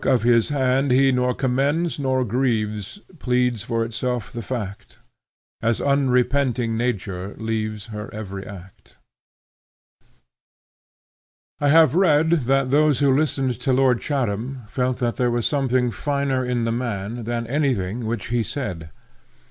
Work 0.03 0.07
of 0.15 0.23
his 0.23 0.49
hand 0.49 0.89
He 0.89 1.11
nor 1.11 1.35
commends 1.35 1.99
nor 1.99 2.25
grieves 2.25 2.99
Pleads 3.19 3.61
for 3.61 3.85
itself 3.85 4.33
the 4.33 4.41
fact; 4.41 4.97
As 5.61 5.79
unrepenting 5.79 6.75
Nature 6.75 7.35
leaves 7.37 7.85
Her 7.93 8.11
every 8.11 8.43
act. 8.43 8.97
III. 10.01 10.03
CHARACTER. 11.59 11.59
I 11.59 11.69
HAVE 11.79 11.95
read 11.95 12.29
that 12.47 12.71
those 12.71 12.97
who 12.97 13.15
listened 13.15 13.59
to 13.59 13.73
Lord 13.73 14.01
Chatham 14.01 14.63
felt 14.67 14.97
that 14.97 15.17
there 15.17 15.29
was 15.29 15.45
something 15.45 15.91
finer 15.91 16.43
in 16.43 16.63
the 16.63 16.71
man 16.71 17.25
than 17.25 17.45
any 17.45 17.75
thing 17.75 18.07
which 18.07 18.29
he 18.29 18.41
said. 18.41 18.89